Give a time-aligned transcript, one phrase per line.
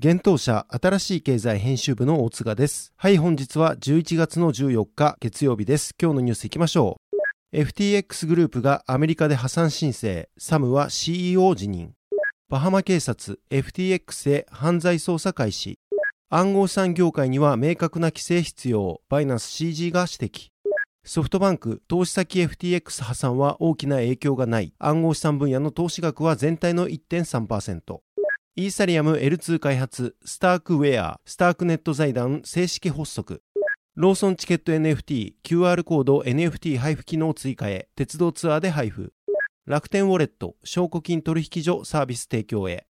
[0.00, 2.92] 現当社新しい経済編集部の大塚です。
[2.96, 5.92] はい、本日は11月の14日月曜日です。
[6.00, 7.00] 今日のニュース行きましょ
[7.52, 7.56] う。
[7.58, 11.94] FTX グループがアメリカで破産申請、サムは CEO 辞任。
[12.48, 15.80] バハマ警察 FTX へ犯罪捜査開始。
[16.30, 19.00] 暗号資産業界には明確な規制必要。
[19.08, 20.50] バイナンス CG が指摘。
[21.02, 24.72] ソフトバンク投資先 FTX 破産は大きな影響がない。
[24.78, 27.98] 暗号資産分野の投資額は全体の1.3%。
[28.58, 33.40] イーサリアム L2 開発、スタークウェア、スタークネット財団正式発足。
[33.94, 39.12] ローソンチケット NFT、QR コード NFT 配布機能追加へ、鉄道ツアーで配布。
[39.64, 42.88] 楽天ウォレット、証拠金取引所サービス提供へ。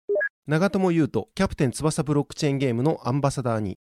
[0.46, 3.78] 長友佑都、キャプテン翼ブロックチェーンゲームのアンバサダーに。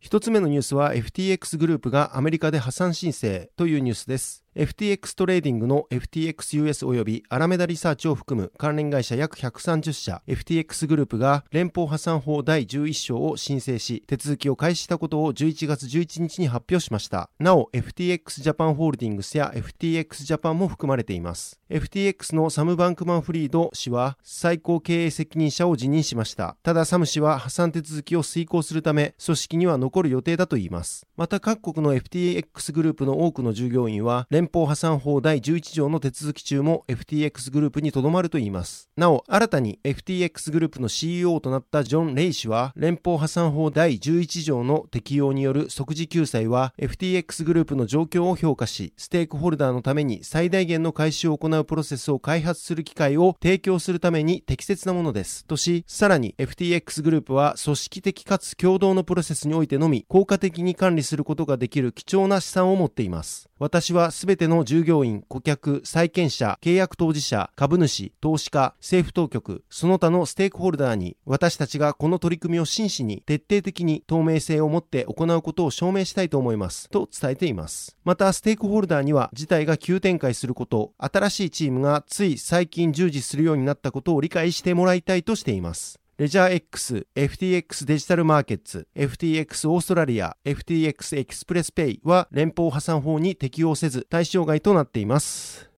[0.00, 4.45] 一つ目のニュースは FTX グループがアメリカで破産申請というニュースです。
[4.56, 17.28] FTX トレーディングの FTXUS 及びアラメダリサーチを含む関連会社約130社 FTX グループが連邦破産法第11章を申請し手続きを開始したことを11月11日に発表しました。
[17.38, 21.60] なお FTX ジャパンホールディングスや FTX ジャパンも含まれています。
[21.68, 26.56] FTX のサム・バンクマンフリード氏は最高経営責任者を辞任しました。
[26.62, 31.06] ただサム氏は破産手続きを遂行するため組織には残る予定だといいます。
[31.18, 38.90] また各国の FTX グループの多くの従業員は連邦破産法第11条の手続き中も FTX グループにとどまるといいます。
[38.96, 55.44] なお、新たに FTX グループの CEO となったジョン・レイ氏は、連邦破産法第11条の適用による即時救済は FTX グループの状況を評価し、ステークホルダーのために最大限の回収を行うプロセスを開発する機会を提供するために適切なものです。
[55.44, 63.48] とし、さらに FTX グループは組織的かつ共同のプロセスにおいてのみ効果的に管理することができる貴重な資産を持っています。
[63.58, 76.88] 私はすべての従業員、顧客、債権者、契約当事者、株主、投資家、政府当局、その他のステークホルダーに、私たちがこの取り組みを真摯に、徹底的に透明性を持って行うことを証明したいと思います。
[76.90, 77.96] と伝えています。
[78.04, 86.00] また、ステークホルダーには、事態が急展開すること、新しいチームがつい最近従事するようになったことを理解してもらいたいとしています。
[86.18, 95.75] レジャー X、FTX デジタルマーケッツ、FTX オーストラリア、FTX エクスプレスペイは連邦破産法に適用せず対象外となっています。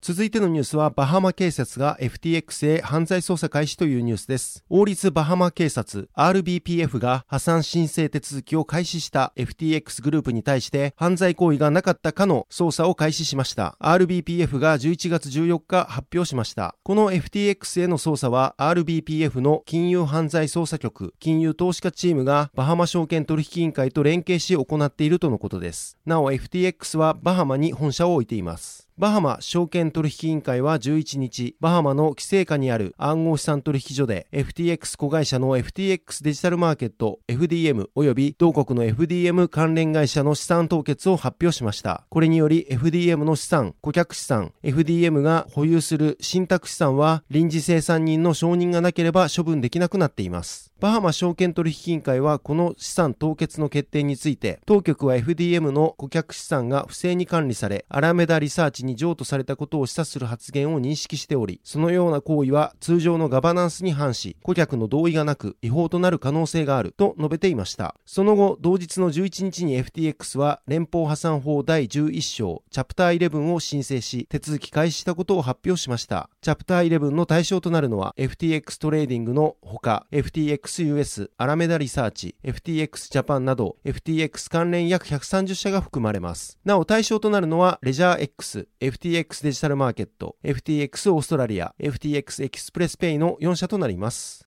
[0.00, 4.64] 続いてのニュースは、バハマ警察が FTX へ犯罪捜査開始というニュースです。
[4.68, 13.76] 王立バハマ警察 RBPF が破産申請手続きを開始した FTX グループに対して犯罪行為がなかったかの捜査を開始しました。
[13.80, 16.76] RBPF が11月14日発表しました。
[16.84, 25.98] この FTX への捜査は RBPF の金融犯罪捜査局、金融投資家チームがバハマ証券取引委員会と連携し行っているとのことです。
[26.06, 28.87] なお FTX はバハマに本社を置いています。
[28.98, 42.06] バハマ証券取引委員会は11日、バハマの規制下にある暗号資産取引所で FTX 子会社の FTX デジタルマーケット FDM 及び同国の FDM 関連会社の資産凍結を発表しました。
[42.08, 50.72] これにより FDM の資産、顧客資産、FDM が保有する信託資産は臨時清算人の承認がなければ処分できなくなっています。
[50.80, 67.96] バハマ証券取引委員会はこの資産凍結の決定について、当局は FDM の顧客資産が不正に管理され、アラメダリサーチに譲渡されたことを示唆する発言を認識しており、そのような行為は通常のガバナンスに反し、顧客の同意がなく違法となる可能性があると述べていました。
[68.06, 76.30] その後、同日の11日に FTX は連邦破産法第11章、チャプター11を申請し、手続き開始したことを発表しました。
[76.40, 86.58] チャプター11の対象となるのは FTX トレーディングのほか、FTX FTXUS、アラメダリサーチ、FTX ジャパンなど FTX 関連約130社が含まれます。
[86.64, 94.46] なお対象となるのはレジャー X、FTX デジタルマーケット、FTX オーストラリア、FTX エキスプレスペイの4社となります。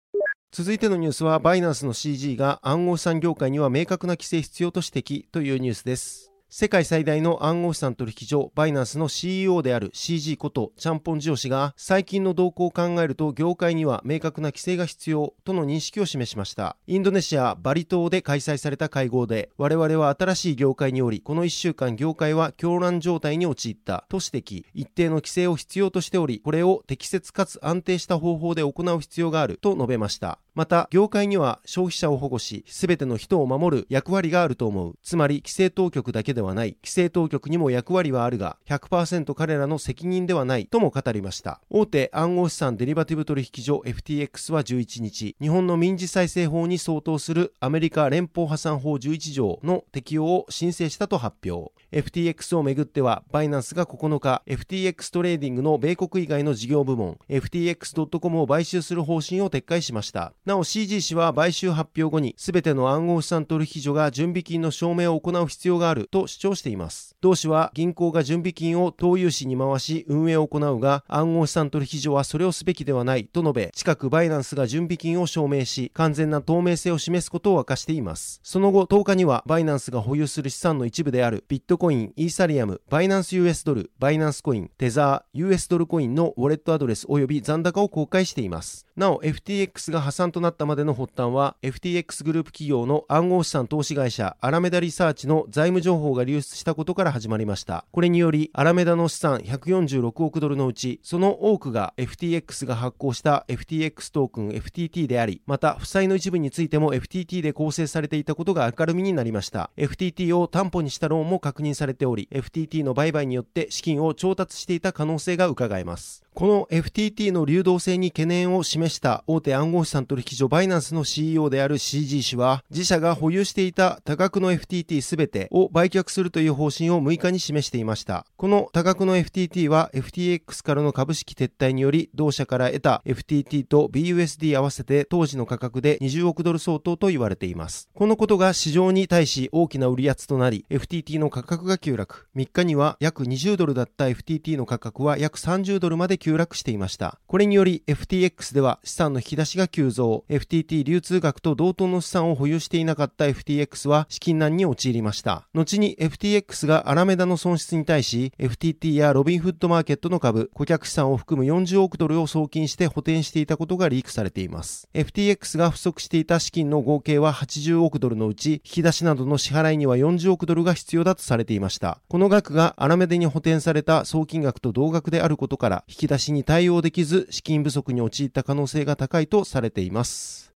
[0.52, 6.31] 続いてのニュースは、バイナンスの CG が暗号資産業界には明確な規制必要と指摘というニュースです。
[6.54, 16.76] 世界最大の暗号資産取引所バイナンスの CEO である CG ことチャンポンジオ氏が最近の動向を考えると業界には明確な規制が必要との認識を示しました。
[16.88, 24.66] インドネシアバリ島で開催された会合で我々は新しい業界におりこの1週間業界は狂乱状態に陥ったと指摘。
[24.74, 30.38] 一定の規制を必要としておりこれを適切かつ安定した方法で行う必要があると述べました。
[30.54, 34.96] また、業界には消費者を保護し、すべての人を守る役割があると思う。
[35.02, 36.76] つまり、規制当局だけではない。
[36.84, 41.62] 規制当局にも役割はあるが、100%彼らの責任ではないとも語りました。
[41.70, 51.72] 大手暗号資産デリバティブ取引所 FTX は11日、日本の民事再生法に相当するアメリカ連邦破産法11条の適用を申請したと発表。
[51.94, 60.34] FTX をめぐっては、バイナンスが9日、FTX トレーディングの米国以外の事業部門、FTX.com を買収する方針を撤回しました。
[60.44, 67.16] なお CG 氏は買収発表後に全ての暗号資産取引所が準備金の証明を行う必要があると主張しています。
[67.22, 78.40] 同氏は銀行が準備金を投融資に回し運営を行うが暗号資産取引所はそれをすべきではないと述べ近くバイナンスが準備金を証明し完全な透明性を示すことを明かしています。
[78.42, 88.88] その後10日にはバイナンスが保有する資産の一部であるビットコイン、イーサリアム、バイナンス US ドル、バイナンスコイン、テザー、US ドルコインのウォレットアドレス及び残高を公開しています。
[88.96, 97.86] なお FTX が破産となったまでの発端は FTX グループ企業の暗号資産投資会社アラメダリサーチの財務情報が流出したことから始まりました。
[97.92, 109.72] これによりアラメダの資産146億ドルのうちその多くが FTX が発行した FTX トークン FTT でありまた負債の一部についても FTT で構成されていたことが明るみになりました。
[109.78, 116.24] FTT を担保にしたローンも確認されており FTT の売買によって資金を調達していた可能性が伺えます。
[116.34, 128.26] この FTT の流動性に懸念を示した大手暗号資産取引所バイナンスの CEO である CG 氏は自社が保有していた多額の FTT すべてを売却するという方針を6日に示していました。
[128.38, 137.90] この多額の FTT は FTX からの株式撤退により同社から得た FTT と BUSD 合わせて当時の価格で20億ドル相当と言われています。
[137.94, 142.28] このことが市場に対し大きな売り圧となり FTT の価格が急落。
[142.38, 147.18] 3日には約20ドルだった FTT の価格は約30ドルまで急落していました。
[147.26, 155.48] これにより FTX では資産の引き出しが急増、FTT 流通額と同等の資産を保有していなかった FTX は資金難に陥りました。
[155.56, 164.88] 後に FTX がアラメダの損失に対し、FTT やロビンフッドマーケットの株、顧客資産を含む40億ドルを送金して補填していたことがリークされています。
[164.94, 172.00] FTX が不足していた資金の合計は80億ドルのうち、引き出しなどの支払いには40億ドルが必要だとされていました。
[172.08, 180.51] この額がアラメダに補填された送金額と同額であることから、引き出しに対応できず資金不足に陥った可能性が高いとされています。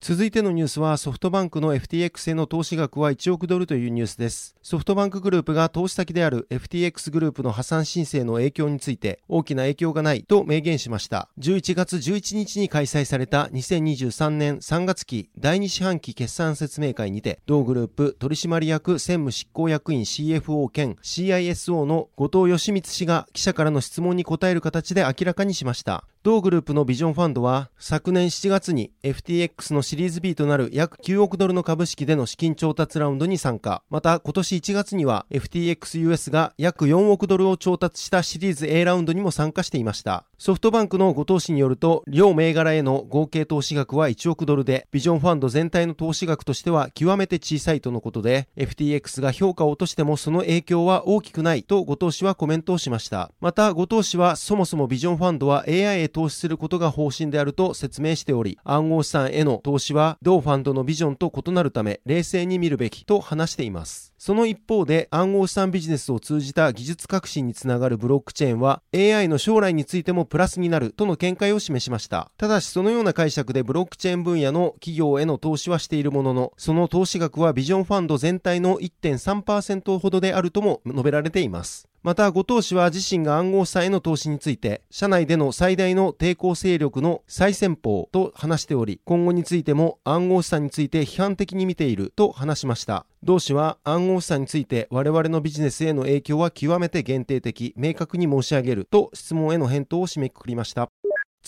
[0.00, 4.54] 続いてのニュースはソフトバンクの FTX への投資額は1億ドルというニュースです。
[4.62, 11.28] ソフトバンクグループが投資先である FTX グループの破産申請の影響について大きな影響がないと明言しました。
[11.40, 26.04] 11月11日に開催された2023年3月期第2四半期決算説明会にて同グループ取締役専務執行役員 CFO 兼 CISO の後藤義光氏が記者からの質問に答える形で明らかにしました。
[26.26, 33.84] 同グループのビジョンファンドは昨年7月に FTX のシリーズ B となる約9億ドルの株式での資金調達ラウンドに参加。
[33.90, 40.24] また今年1月には FTXUS が約4億ドルを調達したシリーズ A ラウンドにも参加していました。
[40.38, 53.30] ソフトバンクの後藤氏によると、両銘柄への合計投資額は1億ドルで、ビジョンファンド全体の投資額としては極めて小さいとのことで、FTX が評価を落としてもその影響は大きくないと後藤氏はコメントをしました。
[53.40, 64.14] また後藤氏はそもそもビジョンファンドは AI へ投資することが方針であると説明しており、暗号資産への投資は同ファンドのビジョンと異なるため冷静に見るべきと話しています。
[64.16, 72.30] その一方で暗号資産ビジネスを通じた技術革新につながるブロックチェーンは AI の将来についてもプラスになるとの見解を示しました。
[72.38, 81.86] ただしそのような解釈でブロックチェーン分野の企業への投資はしているものの、その投資額はビジョンファンド全体の1.3%ほどであるとも述べられています。
[82.06, 93.06] また、後藤氏は自身が暗号資産への投資について、社内での最大の抵抗勢力の最先方と話しており、今後についても暗号資産について批判的に見ていると話しました。
[93.24, 100.88] 同氏は暗号資産について我々のビジネスへの影響は極めて限定的、明確に申し上げると質問への返答を締めくくりました。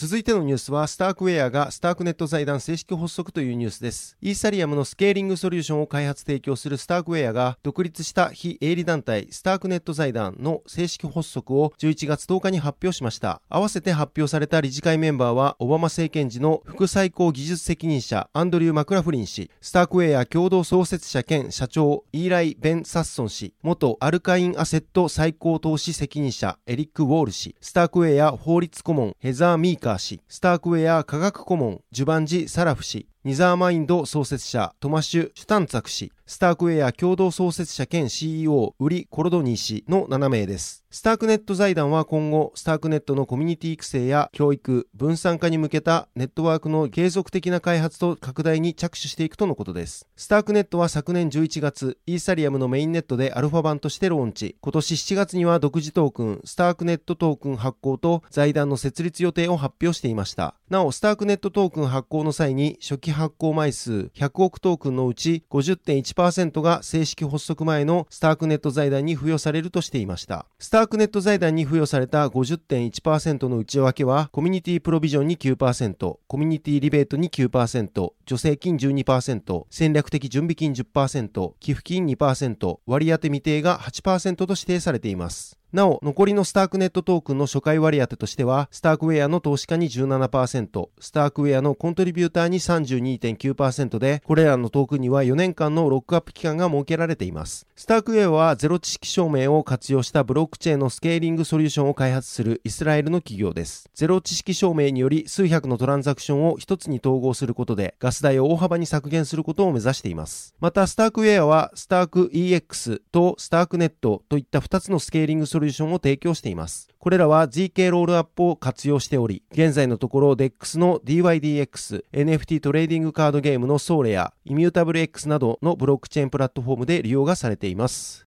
[0.00, 4.16] 続いてのニュースは、スタークウェアがスタークネット財団正式発足というニュースです。
[4.20, 13.42] イーサリアムのスケーリングソリューションを開発提供するスタークウェアが、独立した非営利団体、スタークネット財団の正式発足を11月10日に発表しました。
[13.48, 40.84] 合わせて発表された理事会メンバーは、オバマ政権時の副最高技術責任者、アンドリュー・マクラフリン氏、スタークウェア共同創設者兼社長、イーライ・ベン・サッソン氏、元アルカインアセット最高投資責任者、エリック・ウォール氏、スタークウェア法律顧問、ヘザー・ミーカー氏、スタークウェア科学顧問、ジュバンジ・サラフ氏、ニザーマインド創設者、トマシュ・シュタンツァク氏、スタークウェア共同創設者兼 CEO、ウリ・コロドニー氏の7名です。
[40.90, 50.06] スタークネット財団は今後、スタークネットのコミュニティ育成や教育、分散化に向けたネットワークの継続的な開発と拡大に着手していくとのことです。
[50.16, 54.56] スタークネットは昨年11月、イーサリアムのメインネットでアルファ版としてローンチ。
[54.60, 60.54] 今年7月には独自トークン、スタークネットトークン発行と財団の設立予定を発表していました。
[60.68, 70.46] なお、スタークネットトークン発行の際に初期発行枚数100億トークンのうち50.1%が正式発足前のスタークネット財団に付与されるとしていました。
[70.58, 85.58] スタークネット財団に付与された50.1%の内訳は、コミュニティプロビジョンに9%、コミュニティリベートに9%、助成金12%、戦略的準備金10%、寄付金2%、割当未定が8%と指定されています。
[85.70, 97.66] なお、残りのスタークネットトークンの初回割当としては、スタークウェアの投資家に17%、スタークウェアのコントリビューターに32.9%で、これらのトークンには4年間のロックアップ期間が設けられています。
[97.76, 103.90] スタークウェアはゼロ知識証明を活用したブロックチェーンのスケーリングソリューションを開発するイスラエルの企業です。
[103.92, 110.54] ゼロ知識証明により数百のトランザクションを一つに統合することで、ガス代を大幅に削減することを目指しています。
[110.60, 116.88] また、スタークウェアは、スターク EX とスタークネットといった2つのスケーリングソリューションソリューションを提供しています。
[116.98, 128.24] これらは ZK ロールアップを活用しており、現在のところ DEX の DYDX、NFT トレーディングカードゲームのソラーレや、イミュータブル X などのブロックチェーンプラットフォームで利用がされています。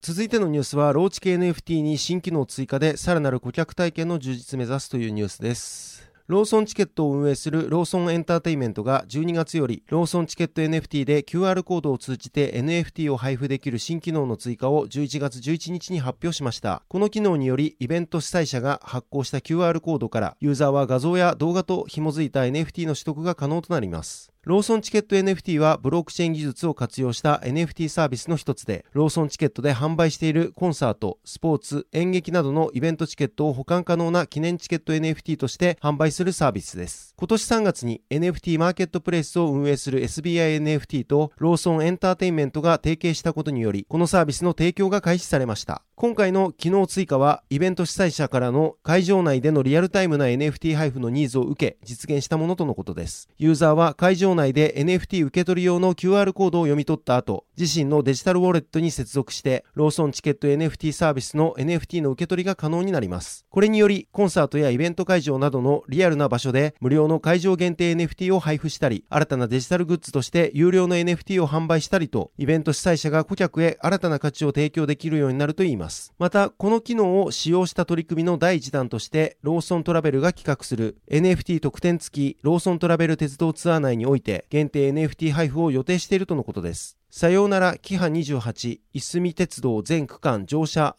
[0.00, 6.11] 続いてのニュースは、ローチケ NFT に新機能追加でさらなる顧客体験の充実目指すというニュースです。
[6.28, 16.82] ローソンチケットを運営するローソンエンターテイメントが12月よりローソンチケット NFT で QR コードを通じて NFT を配布できる新機能の追加を11月11日に発表しました。
[16.88, 24.32] この機能によりイベント主催者が発行した QR コードからユーザーは画像や動画と紐づいた NFT の取得が可能となります。
[24.44, 37.14] ローソンチケット NFT はブロックチェーン技術を活用した NFT サービスの一つで、ローソンチケットで販売しているコンサート、スポーツ、演劇などのイベントチケットを保管可能な記念チケット NFT として販売するサービスです。
[37.16, 45.82] 今年3月に NFT マーケットプレイスを運営する SBINFT とローソンエンターテインメントが提携したことにより、このサービスの提供が開始されました。
[45.94, 53.28] 今回の機能追加は、イベント主催者からの会場内でのリアルタイムな NFT 配布のニーズを受け、実現したものとのことです。
[53.38, 63.46] ユーザーは会場内で NFT 受け取り用の QR コードを読み取った後、自身のデジタルウォレットに接続して、ローソンチケット NFT サービスの NFT の受け取りが可能になります。
[63.50, 76.12] これにより、コンサートやイベント会場などのリアルな場所で無料の会場限定 NFT を配布したり、新たなデジタルグッズとして有料の NFT を販売したりと、イベント主催者が顧客へ新たな価値を提供できるようになるといいます。。
[76.18, 87.01] また、この機能を使用した取り組みの第1弾として、ローソントラベルが企画する NFT 特典付きローソントラベル鉄道ツアー内において、限定 NFT 配布を予定しているとのことです。
[87.14, 90.96] さようなら、キハ28、いすみ鉄道全区間乗車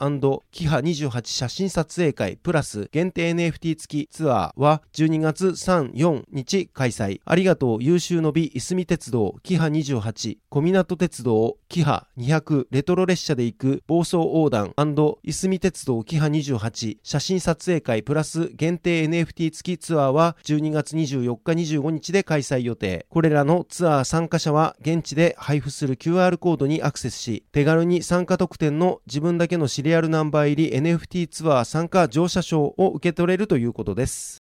[0.51, 7.19] キハ28写真撮影会プラス限定 NFT 付きツアーは12月3、4日開催。
[7.25, 14.71] ありがとう優秀の美いすみ鉄道キハ28、小湊鉄道キハ200レトロ列車で行く暴走横断
[15.23, 23.07] いすみ鉄道キハ28写真撮影会プラス限定 NFT 付きツアーは12月24日25日で開催予定。
[23.09, 34.43] これらのツアー参加者は現地で配布する QR コードにアクセスし、手軽に参加特典の自分だけのシリアルナンバー入り NFT ツアー参加乗車証を受け取れるということです。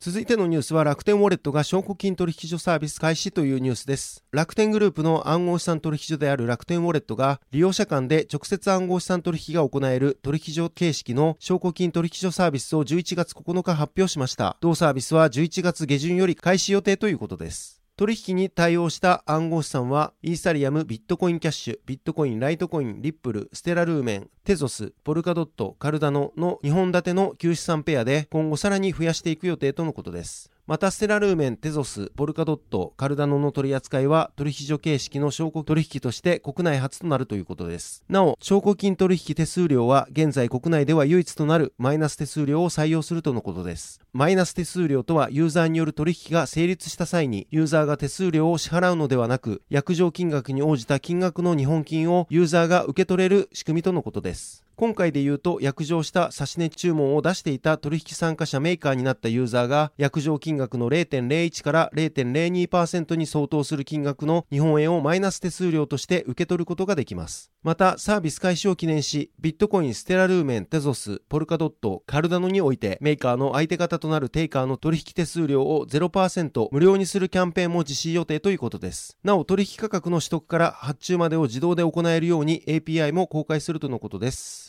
[0.00, 4.24] 続いてのニュースは楽天ウォレットが証拠金取引所サービス開始というニュースです。
[4.32, 14.56] 楽天グループの暗号資産取引所である楽天ウォレットが利用者間で直接暗号資産取引が行える取引所形式の証拠金取引所サービスを11月9日発表しました。
[14.60, 17.75] 同サービスは11月下旬より開始予定ということです。
[17.98, 30.50] 取引に対応した暗号資産は、イーサリアム、ビットコインキャッシュ、ビットコイン、ライトコイン、リップル、ステラルーメン、テゾス、ポルカドット、カルダノの2本立ての旧資産ペアで今後さらに増やしていく予定とのことです。
[30.68, 38.02] またステラルーメン、テゾス、ポルカドット、カルダノの取り扱いは取引所形式の証拠取引として国内初となるということです。
[38.08, 44.00] なお、証拠金取引手数料は現在国内では唯一となるマイナス手数料を採用するとのことです。
[44.12, 54.65] マイナス手数料とはユーザーによる取引が成立した際にユーザーが手数料を支払うのではなく、約定金額に応じた金額の日本金をユーザーが受け取れる仕組みとのことです。
[54.76, 67.50] 今回で言うと、約定した差し値注文を出していた取引参加者メーカーになったユーザーが、約定金額の0.01から0.02%に相当する金額の日本円をマイナス手数料として受け取ることができます。
[67.62, 79.16] また、サービス開始を記念し、ビットコイン、ステラルーメン、テゾス、ポルカドット、カルダノにおいて、メーカーの相手方となるテイカーの取引手数料を0%無料にするキャンペーンも実施予定ということです。
[79.24, 84.65] なお、取引価格の取得から発注までを自動で行えるように API も公開するとのことです。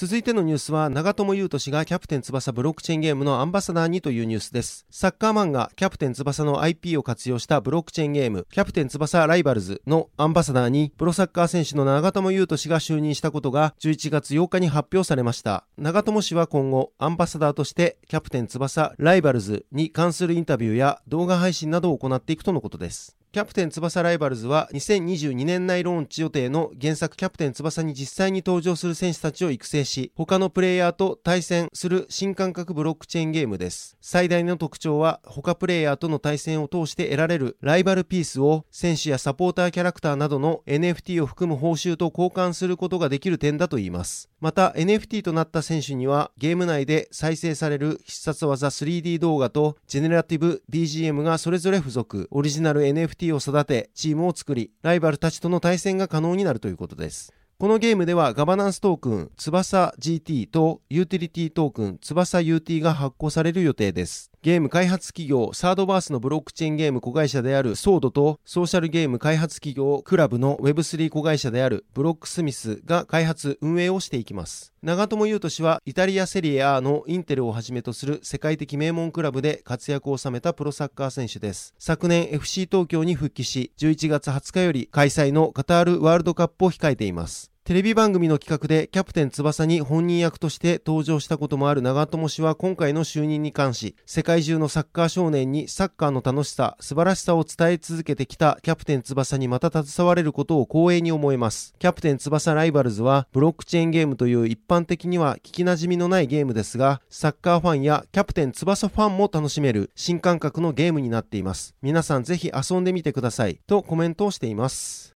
[0.00, 4.86] 続いてのニュースは長友佑都氏がキャプテン翼ブロックチェーンゲームのアンバサダーにというニュースです。
[4.92, 15.64] サッカーマンがキャプテン翼の IP を活用したブロックチェーンゲームキャプテン翼ライバルズのアンバサダーにプロサッカー選手の長友佑都氏が就任したことが11月8日に発表されました。
[15.76, 23.17] 長友氏は今後アンバサダーとしてキャプテン翼ライバルズに関するインタビューや動画配信などを行っていくとのことです。
[23.30, 33.98] キャプテン翼ライバルズは2022年内ローンチ予定の原作キャプテン翼に実際に登場する選手たちを育成し、他のプレイヤーと対戦する新感覚ブロックチェーンゲームです。
[34.00, 44.30] 最大の特徴は他プレイヤーとの対戦を通して得られるライバルピースを選手やサポーターキャラクターなどの NFT を含む報酬と交換することができる点だといいます。
[44.40, 57.32] また NFT となった選手にはゲーム内で再生される必殺技 3D 動画とジェネラティブ BGM がそれぞれ付属、オリジナル NFT NFT を育て、チームを作り、ライバルたちとの対戦が可能になるということです。
[57.58, 64.27] このゲームではガバナンストークン翼 GT とユーティリティトークン翼 UT が発行される予定です。
[64.40, 74.72] ゲーム開発企業サードバースのブロックチェーンゲーム子会社であるソードとソーシャルゲーム開発企業クラブの Web3 子会社であるブロックスミスが開発運営をしていきます。
[74.80, 81.74] 長友佑都氏はイタリアセリエ A のインテルをはじめとする世界的名門クラブで活躍を収めたプロサッカー選手です。
[81.80, 87.50] 昨年 FC 東京に復帰し11月20日より開催のカタールワールドカップを控えています。
[87.68, 101.74] テレビ番組の企画でキャプテン翼に本人役として登場したこともある長友氏は今回の就任に関し、世界中のサッカー少年にサッカーの楽しさ、素晴らしさを伝え続けてきたキャプテン翼にまた携われることを光栄に思います。
[101.78, 111.74] キャプテン翼ライバルズはブロックチェーンゲームという一般的には聞き馴染みのないゲームですが、サッカーファンやキャプテン翼ファンも楽しめる新感覚のゲームになっています。
[111.82, 113.60] 皆さんぜひ遊んでみてください。
[113.66, 115.17] とコメントをしています。